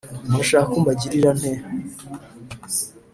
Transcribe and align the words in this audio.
Murashaka 0.29 0.65
ko 0.71 0.77
mbagirira 0.83 1.29
nte 1.39 1.51